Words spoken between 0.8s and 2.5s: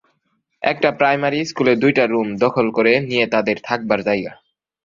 primary স্কুলের দুইটা room